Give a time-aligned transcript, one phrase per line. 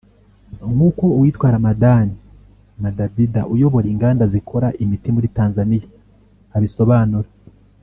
[0.73, 2.07] nk’uko uwitwa Ramadhan
[2.83, 5.85] Madabida uyobora inganda zikora imiti muri Tanzania
[6.57, 7.29] abisobanura